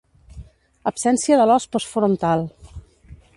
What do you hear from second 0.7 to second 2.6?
Absència de l'os postfrontal.